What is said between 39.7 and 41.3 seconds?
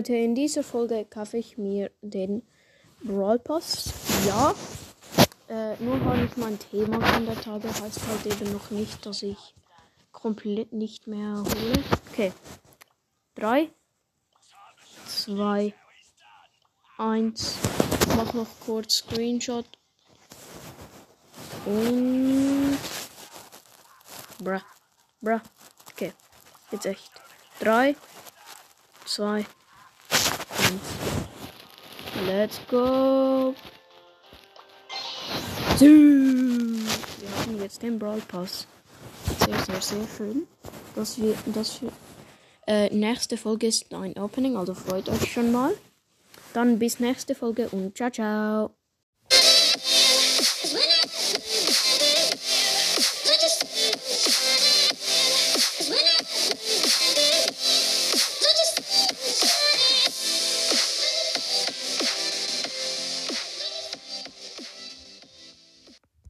sehr schön. Dass